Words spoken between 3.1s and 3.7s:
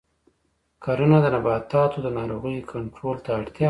ته اړتیا لري.